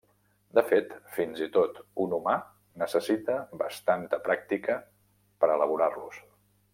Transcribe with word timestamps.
De 0.59 0.61
fet, 0.69 0.93
fins 1.17 1.41
i 1.47 1.47
tot 1.57 1.77
un 2.05 2.15
humà 2.17 2.33
necessita 2.83 3.35
bastant 3.63 4.07
pràctica 4.31 4.79
per 5.45 5.51
elaborar-los. 5.59 6.19